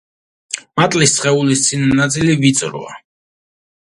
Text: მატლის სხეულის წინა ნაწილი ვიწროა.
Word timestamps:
მატლის 0.79 1.11
სხეულის 1.17 1.61
წინა 1.67 1.89
ნაწილი 1.99 2.39
ვიწროა. 2.45 2.97